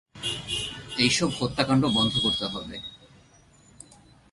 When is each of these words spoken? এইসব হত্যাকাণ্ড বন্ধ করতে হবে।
এইসব 0.97 1.29
হত্যাকাণ্ড 1.39 1.83
বন্ধ 1.97 2.13
করতে 2.23 2.45
হবে। 2.45 2.75